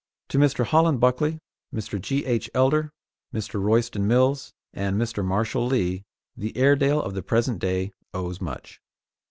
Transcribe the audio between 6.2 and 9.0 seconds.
the Airedale of the present day owes much.